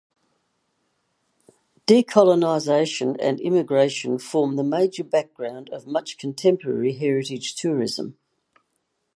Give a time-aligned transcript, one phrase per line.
[1.85, 8.17] Decolonization and immigration form the major background of much contemporary heritage tourism.